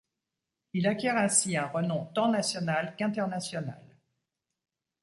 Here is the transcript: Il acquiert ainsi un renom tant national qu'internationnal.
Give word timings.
Il 0.73 0.87
acquiert 0.87 1.15
ainsi 1.15 1.55
un 1.57 1.67
renom 1.67 2.05
tant 2.15 2.27
national 2.31 2.95
qu'internationnal. 2.97 3.99